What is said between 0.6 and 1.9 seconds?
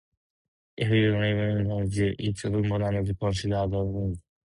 If you live in